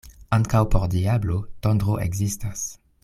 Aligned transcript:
Ankaŭ 0.37 0.61
por 0.75 0.87
diablo 0.95 1.37
tondro 1.67 1.99
ekzistas. 2.07 2.65